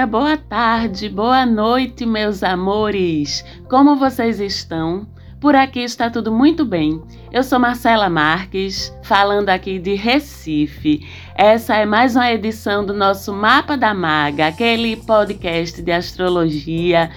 [0.00, 3.44] Dia, boa tarde, boa noite, meus amores!
[3.68, 5.06] Como vocês estão?
[5.38, 7.02] Por aqui está tudo muito bem.
[7.30, 11.06] Eu sou Marcela Marques, falando aqui de Recife.
[11.34, 17.10] Essa é mais uma edição do nosso Mapa da Maga, aquele podcast de astrologia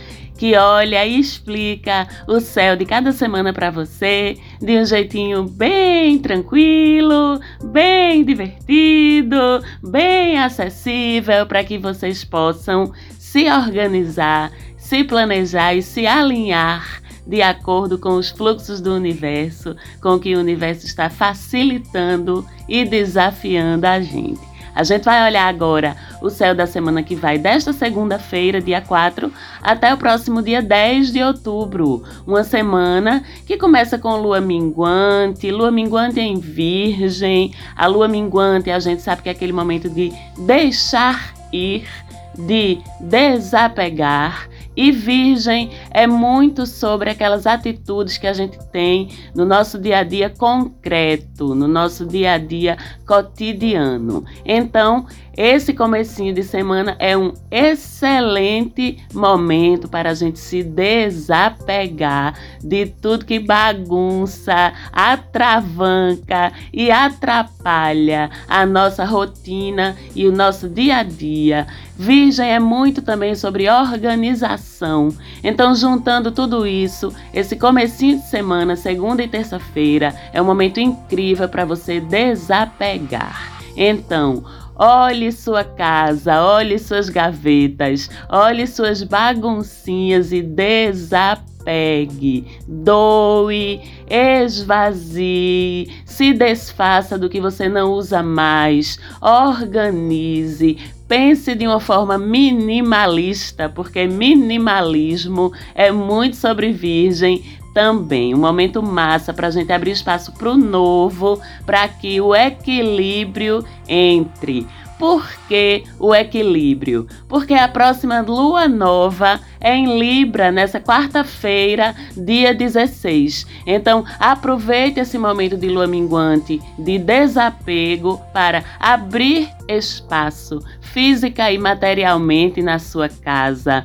[0.43, 6.19] que olha e explica o céu de cada semana para você de um jeitinho bem
[6.19, 16.05] tranquilo, bem divertido, bem acessível para que vocês possam se organizar, se planejar e se
[16.05, 22.83] alinhar de acordo com os fluxos do universo, com que o universo está facilitando e
[22.83, 24.52] desafiando a gente.
[24.75, 29.31] A gente vai olhar agora o céu da semana que vai, desta segunda-feira, dia 4,
[29.61, 32.03] até o próximo dia 10 de outubro.
[32.25, 37.53] Uma semana que começa com lua minguante, lua minguante em Virgem.
[37.75, 41.87] A lua minguante, a gente sabe que é aquele momento de deixar ir,
[42.35, 44.49] de desapegar.
[44.75, 50.03] E Virgem é muito sobre aquelas atitudes que a gente tem no nosso dia a
[50.03, 54.25] dia concreto, no nosso dia a dia cotidiano.
[54.45, 62.85] Então, esse comecinho de semana é um excelente momento para a gente se desapegar de
[62.85, 71.65] tudo que bagunça, atravanca e atrapalha a nossa rotina e o nosso dia a dia.
[71.95, 75.09] Virgem é muito também sobre organização.
[75.43, 81.47] Então, juntando tudo isso, esse comecinho de semana, segunda e terça-feira, é um momento incrível
[81.47, 83.53] para você desapegar.
[83.75, 84.43] Então,
[84.75, 97.19] Olhe sua casa, olhe suas gavetas, olhe suas baguncinhas e desapegue, doe, esvazie, se desfaça
[97.19, 100.79] do que você não usa mais, organize,
[101.13, 109.31] pense de uma forma minimalista, porque minimalismo é muito sobre virgem, também um momento massa
[109.31, 114.65] para a gente abrir espaço para o novo, para que o equilíbrio entre.
[114.97, 117.07] Por que o equilíbrio?
[117.27, 123.45] Porque a próxima lua nova é em Libra, nessa quarta-feira, dia 16.
[123.65, 132.61] Então, aproveite esse momento de lua minguante, de desapego, para abrir espaço física e materialmente
[132.61, 133.83] na sua casa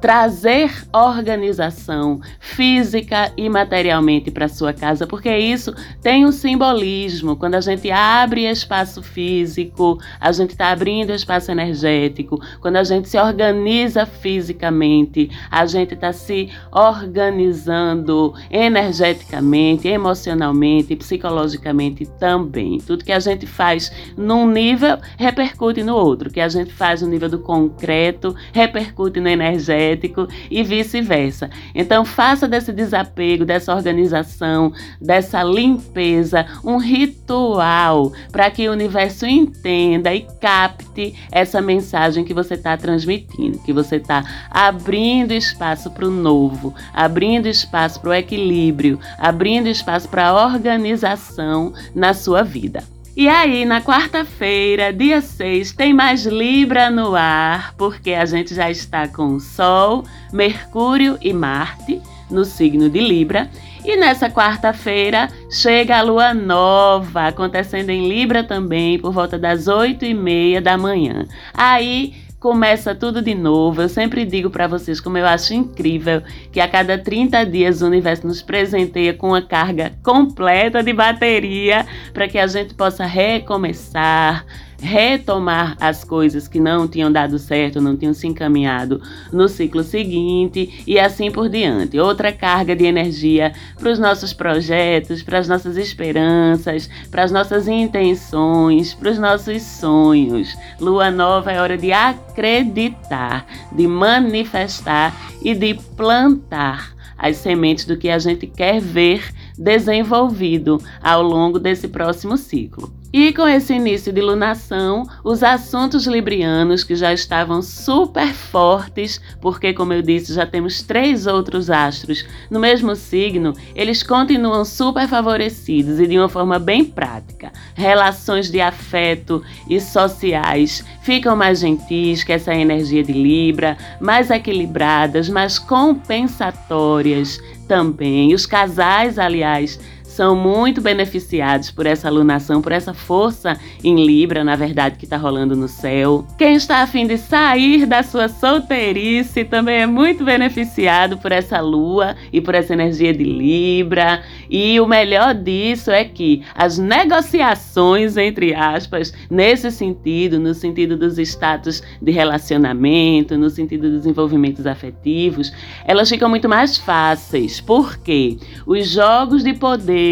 [0.00, 7.36] trazer organização física e materialmente para sua casa, porque isso tem um simbolismo.
[7.36, 12.40] Quando a gente abre espaço físico, a gente está abrindo espaço energético.
[12.60, 22.78] Quando a gente se organiza fisicamente, a gente está se organizando energeticamente, emocionalmente, psicologicamente também.
[22.78, 26.30] Tudo que a gente faz num nível repercute no outro.
[26.30, 31.50] O que a gente faz no nível do concreto repercute no energético energético e vice-versa.
[31.74, 40.14] Então, faça desse desapego, dessa organização, dessa limpeza, um ritual para que o universo entenda
[40.14, 46.10] e capte essa mensagem que você está transmitindo, que você está abrindo espaço para o
[46.10, 52.82] novo, abrindo espaço para o equilíbrio, abrindo espaço para a organização na sua vida.
[53.20, 58.70] E aí, na quarta-feira, dia 6, tem mais Libra no ar, porque a gente já
[58.70, 63.50] está com Sol, Mercúrio e Marte no signo de Libra.
[63.84, 70.02] E nessa quarta-feira chega a lua nova, acontecendo em Libra também, por volta das 8
[70.02, 71.28] e meia da manhã.
[71.52, 73.82] Aí começa tudo de novo.
[73.82, 77.86] Eu sempre digo para vocês como eu acho incrível que a cada 30 dias o
[77.86, 84.46] universo nos presenteia com uma carga completa de bateria para que a gente possa recomeçar
[84.80, 89.00] retomar as coisas que não tinham dado certo, não tinham se encaminhado
[89.32, 91.98] no ciclo seguinte e assim por diante.
[91.98, 97.68] Outra carga de energia para os nossos projetos, para as nossas esperanças, para as nossas
[97.68, 100.56] intenções, para os nossos sonhos.
[100.80, 108.08] Lua nova é hora de acreditar, de manifestar e de plantar as sementes do que
[108.08, 109.22] a gente quer ver
[109.58, 112.99] desenvolvido ao longo desse próximo ciclo.
[113.12, 119.72] E com esse início de lunação, os assuntos librianos que já estavam super fortes, porque,
[119.72, 125.98] como eu disse, já temos três outros astros no mesmo signo, eles continuam super favorecidos
[125.98, 127.52] e de uma forma bem prática.
[127.74, 135.28] Relações de afeto e sociais ficam mais gentis que essa energia de Libra, mais equilibradas,
[135.28, 138.34] mais compensatórias também.
[138.34, 139.80] Os casais, aliás,
[140.20, 145.16] são muito beneficiados por essa alunação, por essa força em Libra, na verdade, que está
[145.16, 146.26] rolando no céu.
[146.36, 152.14] Quem está afim de sair da sua solteirice também é muito beneficiado por essa lua
[152.30, 154.22] e por essa energia de Libra.
[154.50, 161.16] E o melhor disso é que as negociações, entre aspas, nesse sentido, no sentido dos
[161.16, 165.50] status de relacionamento, no sentido dos envolvimentos afetivos,
[165.86, 167.58] elas ficam muito mais fáceis.
[167.58, 168.36] Porque
[168.66, 170.09] os jogos de poder,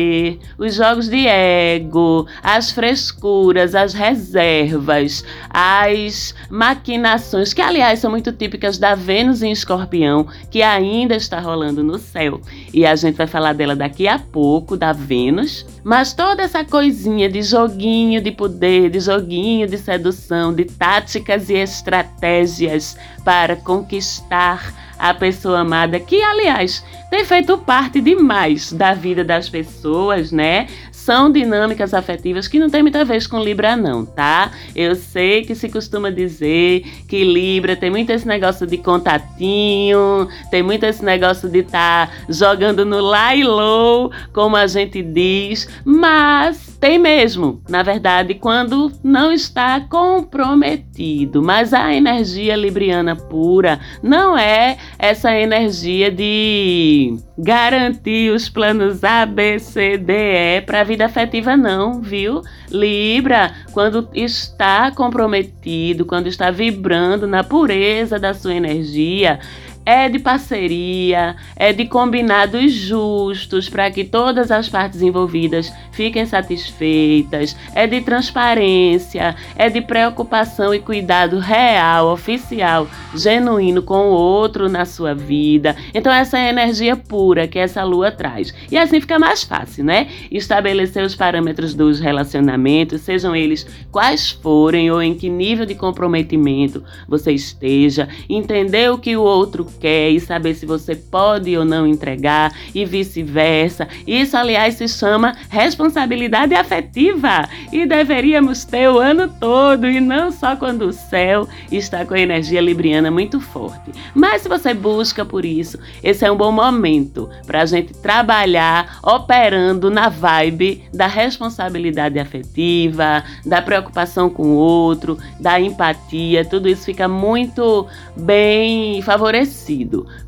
[0.59, 8.79] os jogos de ego, as frescuras, as reservas, as maquinações, que aliás são muito típicas
[8.79, 12.41] da Vênus em Escorpião, que ainda está rolando no céu.
[12.73, 15.65] E a gente vai falar dela daqui a pouco, da Vênus.
[15.89, 21.55] Mas toda essa coisinha de joguinho de poder, de joguinho de sedução, de táticas e
[21.55, 22.95] estratégias
[23.25, 30.31] para conquistar a pessoa amada, que aliás tem feito parte demais da vida das pessoas,
[30.31, 30.67] né?
[31.09, 34.53] São dinâmicas afetivas que não tem muita vez com Libra, não, tá?
[34.77, 40.63] Eu sei que se costuma dizer que Libra tem muito esse negócio de contatinho, tem
[40.63, 45.67] muito esse negócio de estar tá jogando no lá e low, como a gente diz,
[45.83, 51.43] mas tem mesmo, na verdade, quando não está comprometido.
[51.43, 59.59] Mas a energia libriana pura não é essa energia de garantir os planos A, B,
[59.59, 62.43] C, D, E para a vida afetiva, não, viu?
[62.71, 69.41] Libra, quando está comprometido, quando está vibrando na pureza da sua energia,
[69.89, 77.57] é de parceria, é de combinados justos para que todas as partes envolvidas fiquem satisfeitas,
[77.75, 84.85] é de transparência, é de preocupação e cuidado real, oficial, genuíno com o outro na
[84.85, 85.75] sua vida.
[85.95, 88.53] Então, essa é a energia pura que essa lua traz.
[88.71, 90.09] E assim fica mais fácil, né?
[90.31, 96.85] Estabelecer os parâmetros dos relacionamentos, sejam eles quais forem ou em que nível de comprometimento
[97.09, 101.87] você esteja, entender o que o outro quer e saber se você pode ou não
[101.87, 103.89] entregar e vice-versa.
[104.07, 110.57] Isso, aliás, se chama responsabilidade afetiva e deveríamos ter o ano todo e não só
[110.57, 113.93] quando o céu está com a energia libriana muito forte.
[114.15, 118.99] Mas se você busca por isso, esse é um bom momento para a gente trabalhar
[119.03, 126.45] operando na vibe da responsabilidade afetiva, da preocupação com o outro, da empatia.
[126.45, 127.87] Tudo isso fica muito
[128.17, 129.68] bem favorecido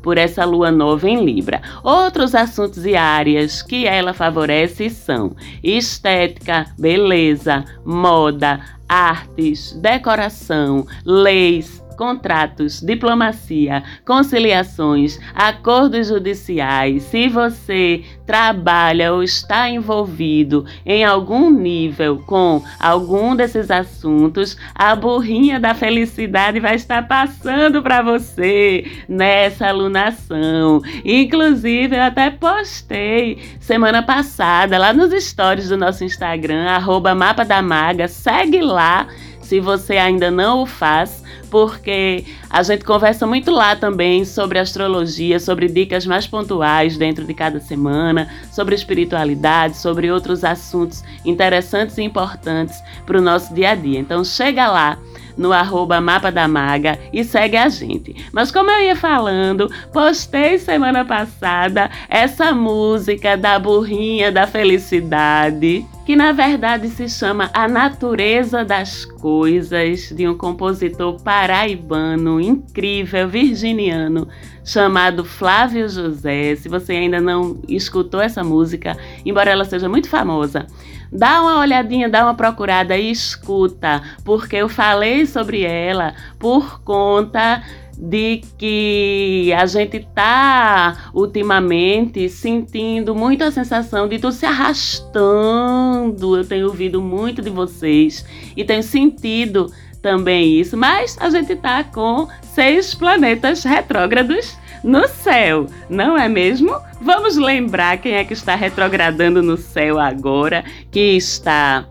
[0.01, 1.61] por essa lua nova em Libra.
[1.83, 12.81] Outros assuntos e áreas que ela favorece são estética, beleza, moda, artes, decoração, leis, contratos,
[12.81, 23.35] diplomacia, conciliações, acordos judiciais, se você trabalha ou está envolvido em algum nível com algum
[23.35, 30.81] desses assuntos, a burrinha da felicidade vai estar passando para você nessa alunação.
[31.05, 37.61] Inclusive, eu até postei semana passada lá nos stories do nosso Instagram, arroba Mapa da
[37.61, 39.05] Maga, segue lá
[39.51, 45.39] se você ainda não o faz, porque a gente conversa muito lá também sobre astrologia,
[45.39, 52.03] sobre dicas mais pontuais dentro de cada semana, sobre espiritualidade, sobre outros assuntos interessantes e
[52.03, 53.99] importantes para o nosso dia a dia.
[53.99, 54.97] Então chega lá
[55.37, 58.15] no arroba Mapa da Maga e segue a gente.
[58.31, 66.15] Mas como eu ia falando, postei semana passada essa música da burrinha da felicidade que
[66.15, 74.27] na verdade se chama A Natureza das Coisas, de um compositor paraibano incrível, virginiano,
[74.65, 76.55] chamado Flávio José.
[76.55, 80.65] Se você ainda não escutou essa música, embora ela seja muito famosa,
[81.11, 87.61] dá uma olhadinha, dá uma procurada e escuta, porque eu falei sobre ela por conta
[88.01, 96.35] de que a gente tá ultimamente sentindo muito a sensação de tudo se arrastando.
[96.37, 98.25] Eu tenho ouvido muito de vocês
[98.57, 105.67] e tenho sentido também isso, mas a gente tá com seis planetas retrógrados no céu,
[105.87, 106.75] não é mesmo?
[106.99, 111.85] Vamos lembrar quem é que está retrogradando no céu agora, que está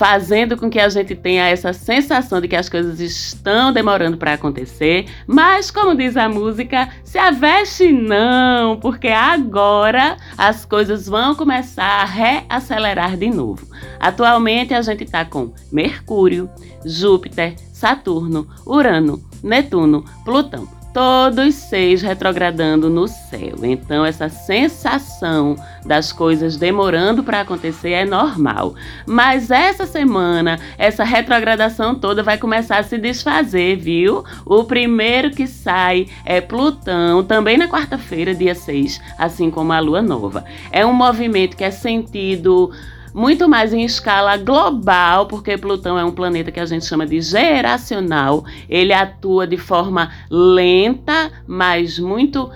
[0.00, 4.32] fazendo com que a gente tenha essa sensação de que as coisas estão demorando para
[4.32, 12.00] acontecer, mas como diz a música, se aveste não, porque agora as coisas vão começar
[12.00, 13.68] a reacelerar de novo.
[14.00, 16.48] Atualmente a gente está com Mercúrio,
[16.82, 23.56] Júpiter, Saturno, Urano, Netuno, Plutão todos seis retrogradando no céu.
[23.62, 28.74] Então, essa sensação das coisas demorando para acontecer é normal.
[29.06, 34.24] Mas essa semana, essa retrogradação toda vai começar a se desfazer, viu?
[34.44, 40.02] O primeiro que sai é Plutão, também na quarta-feira, dia 6, assim como a lua
[40.02, 40.44] nova.
[40.70, 42.70] É um movimento que é sentido
[43.12, 47.20] muito mais em escala global, porque Plutão é um planeta que a gente chama de
[47.20, 48.44] geracional.
[48.68, 52.50] Ele atua de forma lenta, mas muito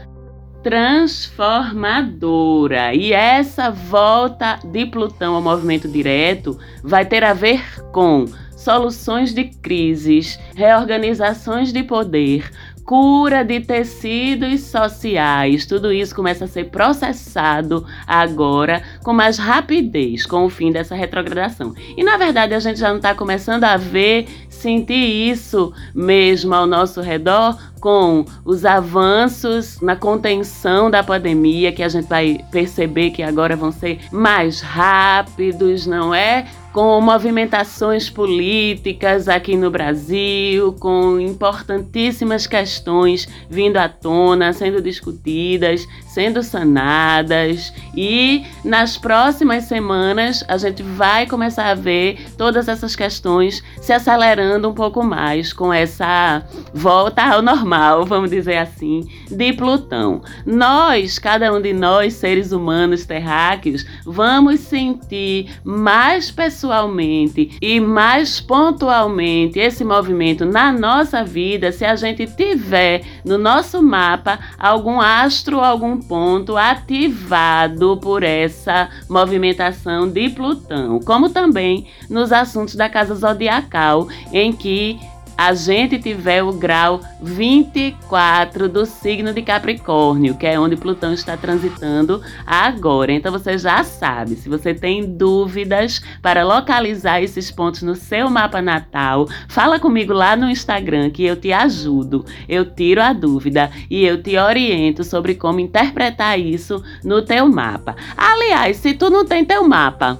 [0.65, 2.93] transformadora.
[2.95, 8.25] E essa volta de Plutão ao movimento direto vai ter a ver com
[8.57, 12.51] soluções de crises, reorganizações de poder,
[12.85, 15.67] cura de tecidos sociais.
[15.67, 21.75] Tudo isso começa a ser processado agora com mais rapidez com o fim dessa retrogradação.
[21.97, 26.67] E na verdade a gente já não está começando a ver, sentir isso mesmo ao
[26.67, 33.23] nosso redor com os avanços na contenção da pandemia, que a gente vai perceber que
[33.23, 36.47] agora vão ser mais rápidos, não é?
[36.75, 46.43] Com movimentações políticas aqui no Brasil, com importantíssimas questões vindo à tona, sendo discutidas, sendo
[46.45, 47.73] sanadas.
[47.95, 54.71] E nas próximas semanas a gente vai começar a ver todas essas questões se acelerando
[54.71, 60.23] um pouco mais com essa volta ao normal, vamos dizer assim, de Plutão.
[60.47, 69.59] Nós, cada um de nós, seres humanos terráqueos, vamos sentir mais pessoalmente e mais pontualmente
[69.59, 76.04] esse movimento na nossa vida se a gente tiver no nosso mapa algum astro, algum
[76.09, 84.53] ponto ativado por essa movimentação de Plutão, como também nos assuntos da casa zodiacal, em
[84.53, 84.99] que
[85.37, 91.37] a gente tiver o grau 24 do signo de Capricórnio, que é onde Plutão está
[91.37, 93.13] transitando agora.
[93.13, 98.63] Então você já sabe, se você tem dúvidas para localizar esses pontos no seu mapa
[98.63, 104.05] natal, fala comigo lá no Instagram que eu te ajudo, eu tiro a dúvida e
[104.05, 107.97] eu te oriento sobre como interpretar isso no teu mapa.
[108.17, 110.19] Aliás, se tu não tem teu mapa,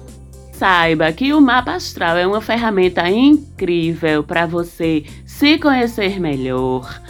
[0.57, 7.01] Saiba que o mapa astral é uma ferramenta incrível para você se conhecer melhor,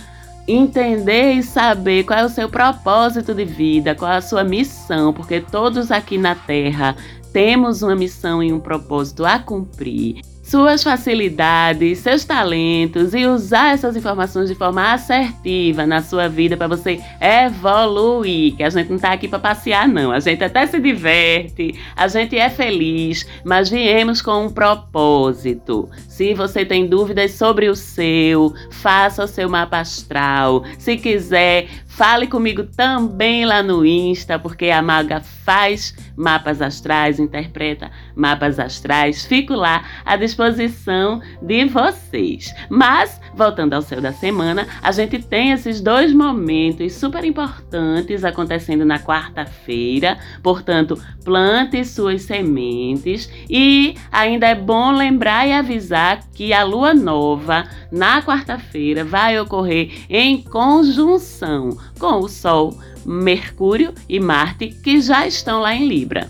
[0.47, 5.13] entender e saber qual é o seu propósito de vida, qual é a sua missão,
[5.13, 6.95] porque todos aqui na Terra
[7.31, 13.95] temos uma missão e um propósito a cumprir suas facilidades, seus talentos e usar essas
[13.95, 18.55] informações de forma assertiva na sua vida para você evoluir.
[18.55, 20.11] Que a gente não está aqui para passear, não.
[20.11, 25.89] A gente até se diverte, a gente é feliz, mas viemos com um propósito.
[26.07, 30.63] Se você tem dúvidas sobre o seu, faça o seu mapa astral.
[30.77, 37.89] Se quiser, Fale comigo também lá no Insta, porque a Maga faz mapas astrais, interpreta
[38.13, 39.25] mapas astrais.
[39.25, 42.53] Fico lá à disposição de vocês.
[42.69, 48.83] Mas, voltando ao céu da semana, a gente tem esses dois momentos super importantes acontecendo
[48.83, 50.17] na quarta-feira.
[50.43, 57.63] Portanto, plante suas sementes e ainda é bom lembrar e avisar que a lua nova
[57.89, 65.59] na quarta-feira vai ocorrer em conjunção com o Sol, Mercúrio e Marte, que já estão
[65.59, 66.29] lá em Libra.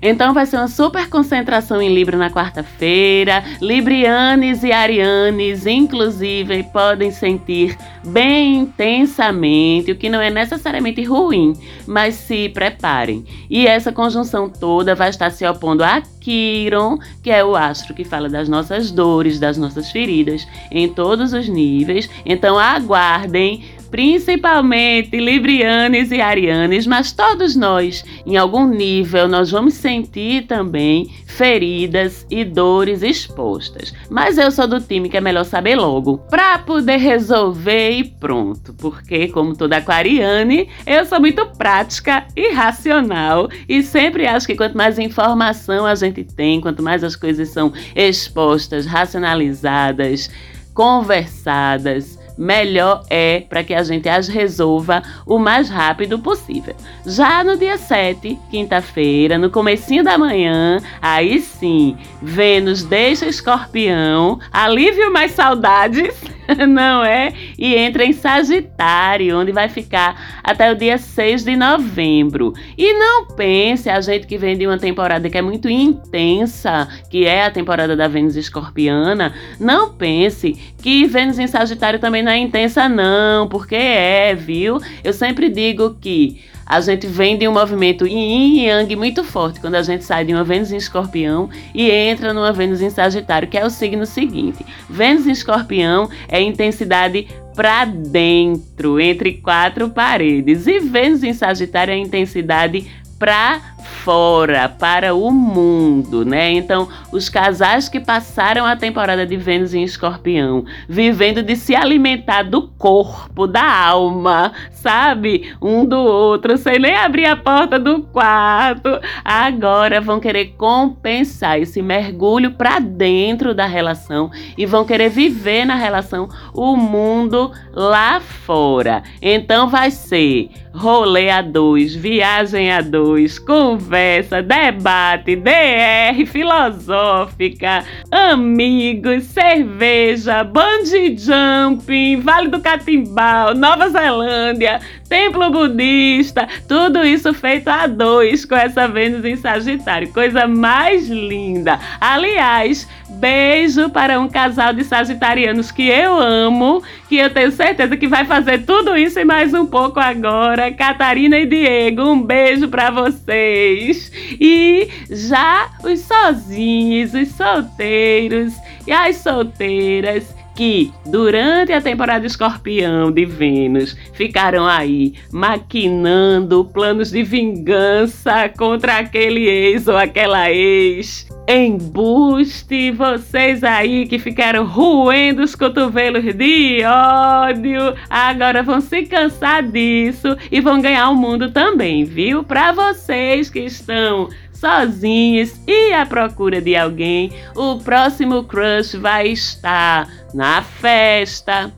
[0.00, 3.42] Então vai ser uma super concentração em Libra na quarta-feira.
[3.60, 11.52] Librianes e arianes, inclusive, podem sentir bem intensamente, o que não é necessariamente ruim,
[11.86, 13.24] mas se preparem.
[13.50, 18.04] E essa conjunção toda vai estar se opondo a Quiron, que é o astro que
[18.04, 22.08] fala das nossas dores, das nossas feridas, em todos os níveis.
[22.24, 30.46] Então aguardem principalmente librianes e arianes, mas todos nós, em algum nível, nós vamos sentir
[30.46, 33.94] também feridas e dores expostas.
[34.10, 38.74] Mas eu sou do time que é melhor saber logo, para poder resolver e pronto,
[38.74, 44.76] porque como toda aquariane, eu sou muito prática e racional e sempre acho que quanto
[44.76, 50.30] mais informação a gente tem, quanto mais as coisas são expostas, racionalizadas,
[50.74, 56.74] conversadas, melhor é para que a gente as resolva o mais rápido possível.
[57.04, 65.12] Já no dia 7, quinta-feira, no comecinho da manhã, aí sim, Vênus deixa Escorpião, alívio
[65.12, 66.37] mais saudades.
[66.68, 67.32] não é?
[67.58, 72.54] E entra em Sagitário, onde vai ficar até o dia 6 de novembro.
[72.76, 77.26] E não pense, a gente que vem de uma temporada que é muito intensa, que
[77.26, 80.52] é a temporada da Vênus escorpiana, não pense
[80.82, 84.78] que Vênus em Sagitário também não é intensa, não, porque é, viu?
[85.04, 89.58] Eu sempre digo que a gente vem de um movimento yin e yang muito forte
[89.58, 93.48] quando a gente sai de uma Vênus em Escorpião e entra numa Vênus em Sagitário,
[93.48, 94.66] que é o signo seguinte.
[94.88, 101.96] Vênus em Escorpião é intensidade para dentro, entre quatro paredes, e Vênus em Sagitário é
[101.96, 102.86] intensidade
[103.18, 106.50] para fora, para o mundo, né?
[106.52, 112.42] Então, os casais que passaram a temporada de Vênus em Escorpião, vivendo de se alimentar
[112.42, 115.54] do corpo, da alma, sabe?
[115.60, 121.82] Um do outro, sem nem abrir a porta do quarto, agora vão querer compensar esse
[121.82, 129.02] mergulho para dentro da relação e vão querer viver na relação o mundo lá fora.
[129.20, 140.42] Então, vai ser rolê a dois, viagem a dois, conversa, debate, DR filosófica, amigos, cerveja,
[140.42, 148.54] bungee jumping, Vale do Catimbau, Nova Zelândia, templo budista, tudo isso feito a dois com
[148.54, 151.78] essa Vênus em Sagitário, coisa mais linda.
[152.00, 158.06] Aliás, beijo para um casal de sagitarianos que eu amo, que eu tenho certeza que
[158.06, 160.72] vai fazer tudo isso e mais um pouco agora.
[160.72, 164.12] Catarina e Diego, um beijo para vocês.
[164.40, 168.54] E já os sozinhos, os solteiros
[168.86, 177.22] e as solteiras que durante a temporada escorpião de Vênus ficaram aí maquinando planos de
[177.22, 181.28] vingança contra aquele ex ou aquela ex.
[181.48, 190.36] Embuste, vocês aí que ficaram roendo os cotovelos de ódio, agora vão se cansar disso
[190.50, 192.42] e vão ganhar o mundo também, viu?
[192.42, 200.08] Para vocês que estão sozinhos e à procura de alguém, o próximo crush vai estar
[200.34, 201.72] na festa,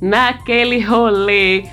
[0.00, 1.64] naquele rolê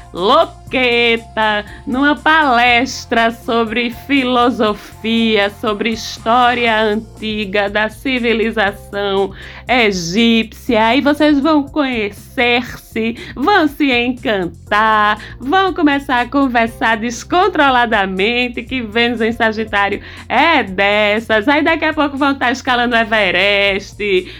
[1.85, 9.33] numa palestra sobre filosofia, sobre história antiga da civilização
[9.67, 10.87] egípcia.
[10.87, 19.31] Aí vocês vão conhecer-se, vão se encantar, vão começar a conversar descontroladamente, que Vênus em
[19.31, 21.47] Sagitário é dessas.
[21.47, 23.97] Aí daqui a pouco vão estar escalando o Everest,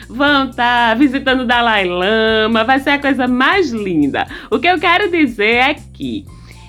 [0.10, 4.28] vão estar visitando o Dalai Lama, vai ser a coisa mais linda.
[4.52, 6.26] O que eu quero dizer é que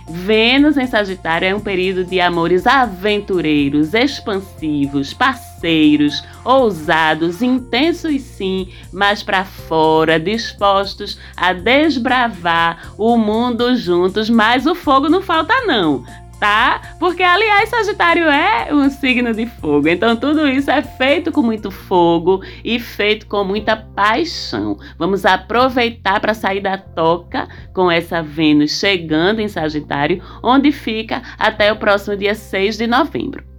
[0.08, 9.24] Vênus em Sagitário é um período de amores aventureiros, expansivos, parceiros, ousados, intensos sim, mas
[9.24, 16.04] para fora, dispostos a desbravar o mundo juntos, mas o fogo não falta não
[16.38, 16.80] tá?
[16.98, 19.88] Porque, aliás, Sagitário é um signo de fogo.
[19.88, 24.78] Então, tudo isso é feito com muito fogo e feito com muita paixão.
[24.98, 31.72] Vamos aproveitar para sair da toca com essa Vênus chegando em Sagitário, onde fica até
[31.72, 33.55] o próximo dia 6 de novembro.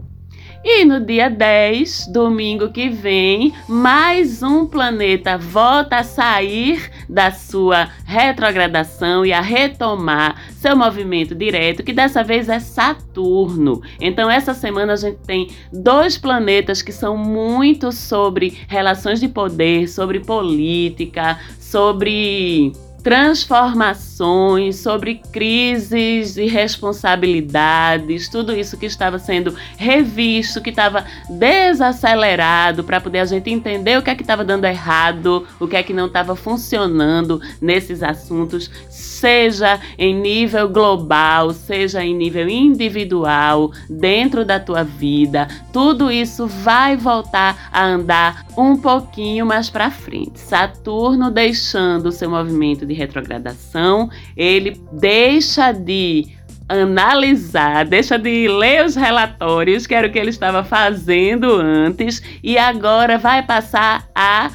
[0.63, 7.89] E no dia 10, domingo que vem, mais um planeta volta a sair da sua
[8.03, 13.81] retrogradação e a retomar seu movimento direto, que dessa vez é Saturno.
[14.01, 19.87] Então, essa semana a gente tem dois planetas que são muito sobre relações de poder,
[19.87, 30.71] sobre política, sobre transformações, sobre crises e responsabilidades, tudo isso que estava sendo revisto, que
[30.71, 35.67] estava desacelerado para poder a gente entender o que é que estava dando errado, o
[35.67, 42.49] que é que não estava funcionando nesses assuntos, seja em nível global, seja em nível
[42.49, 45.47] individual, dentro da tua vida.
[45.71, 50.39] Tudo isso vai voltar a andar um pouquinho mais para frente.
[50.39, 56.27] Saturno deixando o seu movimento de retrogradação, ele deixa de
[56.67, 62.57] analisar, deixa de ler os relatórios, que era o que ele estava fazendo antes, e
[62.57, 64.51] agora vai passar a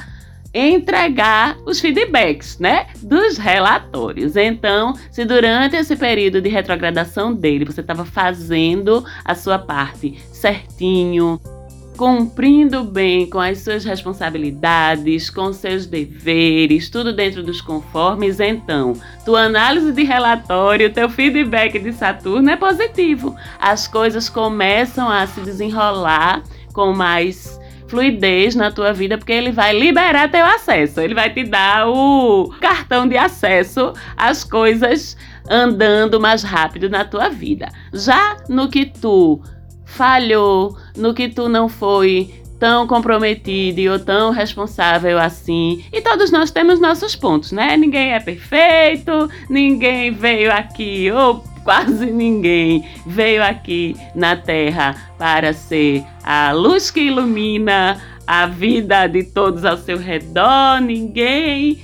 [0.53, 4.35] entregar os feedbacks, né, dos relatórios.
[4.35, 11.41] Então, se durante esse período de retrogradação dele você estava fazendo a sua parte certinho,
[12.03, 18.91] cumprindo bem com as suas responsabilidades, com seus deveres, tudo dentro dos conformes, então,
[19.23, 23.33] tua análise de relatório, teu feedback de Saturno é positivo.
[23.57, 29.71] As coisas começam a se desenrolar com mais fluidez na tua vida, porque ele vai
[29.71, 35.15] liberar teu acesso, ele vai te dar o cartão de acesso às coisas
[35.49, 37.69] andando mais rápido na tua vida.
[37.93, 39.41] Já no que tu
[39.85, 45.83] falhou, no que tu não foi tão comprometido ou tão responsável assim.
[45.91, 47.75] E todos nós temos nossos pontos, né?
[47.75, 56.03] Ninguém é perfeito, ninguém veio aqui, ou quase ninguém veio aqui na Terra para ser
[56.23, 61.79] a luz que ilumina a vida de todos ao seu redor, ninguém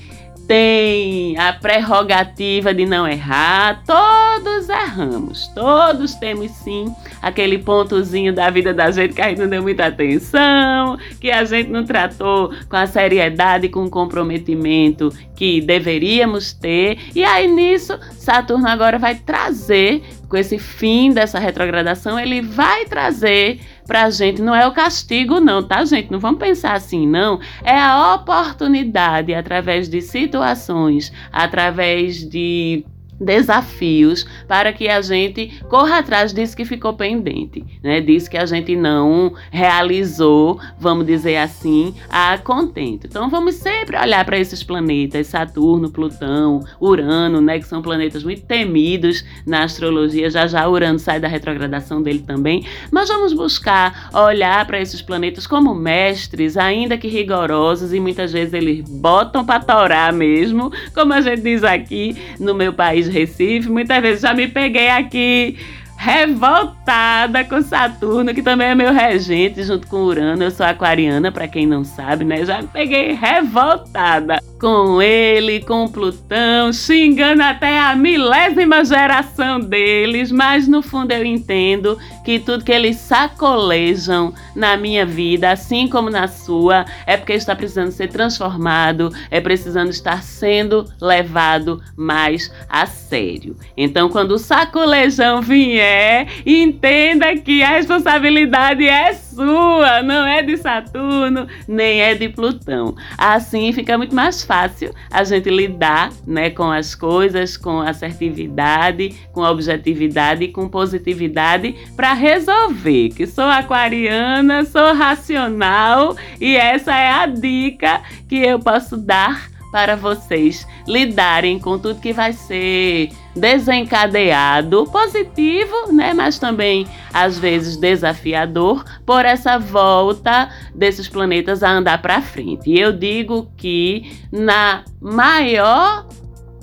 [0.49, 8.73] tem a prerrogativa de não errar, todos erramos, todos temos sim aquele pontozinho da vida
[8.73, 12.75] da gente que a gente não deu muita atenção, que a gente não tratou com
[12.75, 16.97] a seriedade com o comprometimento que deveríamos ter.
[17.13, 23.59] E aí nisso, Saturno agora vai trazer com esse fim dessa retrogradação, ele vai trazer
[23.89, 24.39] pra gente.
[24.39, 26.11] Não é o castigo, não, tá, gente?
[26.11, 27.39] Não vamos pensar assim, não.
[27.63, 32.85] É a oportunidade, através de situações, através de
[33.19, 37.99] desafios para que a gente corra atrás disso que ficou pendente, né?
[37.99, 43.07] Disso que a gente não realizou, vamos dizer assim, a contento.
[43.07, 48.43] Então vamos sempre olhar para esses planetas, Saturno, Plutão, Urano, né, que são planetas muito
[48.43, 50.29] temidos na astrologia.
[50.29, 55.45] Já já Urano sai da retrogradação dele também, mas vamos buscar olhar para esses planetas
[55.45, 61.21] como mestres, ainda que rigorosos e muitas vezes eles botam para torar mesmo, como a
[61.21, 65.57] gente diz aqui no meu país Recife, muitas vezes já me peguei aqui
[65.97, 70.41] revoltada com Saturno, que também é meu regente, junto com Urano.
[70.41, 72.45] Eu sou aquariana, para quem não sabe, né?
[72.45, 80.67] Já me peguei revoltada com ele, com Plutão, xingando até a milésima geração deles, mas
[80.67, 86.27] no fundo eu entendo que tudo que eles sacolejam na minha vida, assim como na
[86.27, 93.55] sua, é porque está precisando ser transformado, é precisando estar sendo levado mais a sério.
[93.77, 101.47] Então, quando o sacolejão vier, entenda que a responsabilidade é sua, não é de Saturno,
[101.65, 102.93] nem é de Plutão.
[103.17, 109.41] Assim fica muito mais fácil a gente lidar né, com as coisas com assertividade, com
[109.41, 113.09] objetividade e com positividade para resolver.
[113.09, 119.95] Que sou aquariana, sou racional e essa é a dica que eu posso dar para
[119.95, 128.83] vocês lidarem com tudo que vai ser desencadeado, positivo, né, mas também às vezes desafiador
[129.05, 132.69] por essa volta desses planetas a andar para frente.
[132.69, 136.07] E eu digo que na maior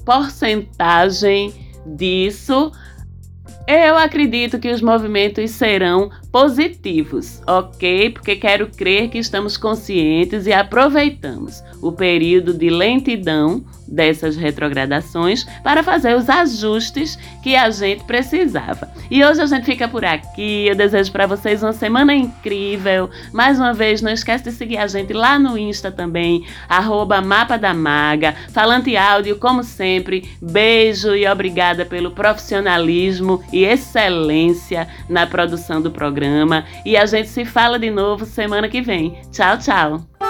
[0.04, 1.52] porcentagem
[1.86, 2.72] disso
[3.66, 8.10] eu acredito que os movimentos serão positivos, ok?
[8.10, 15.82] Porque quero crer que estamos conscientes e aproveitamos o período de lentidão dessas retrogradações para
[15.82, 18.90] fazer os ajustes que a gente precisava.
[19.10, 20.66] E hoje a gente fica por aqui.
[20.66, 23.10] Eu desejo para vocês uma semana incrível.
[23.32, 27.56] Mais uma vez, não esquece de seguir a gente lá no Insta também, arroba Mapa
[27.56, 30.28] da Maga, Falante Áudio, como sempre.
[30.40, 36.64] Beijo e obrigada pelo profissionalismo e excelência na produção do programa.
[36.84, 39.18] E a gente se fala de novo semana que vem.
[39.30, 40.25] Tchau, tchau!